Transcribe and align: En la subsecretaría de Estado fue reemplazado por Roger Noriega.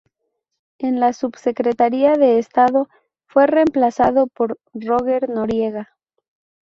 En 0.79 0.99
la 0.99 1.13
subsecretaría 1.13 2.15
de 2.15 2.39
Estado 2.39 2.89
fue 3.27 3.45
reemplazado 3.45 4.25
por 4.25 4.57
Roger 4.73 5.29
Noriega. 5.29 5.95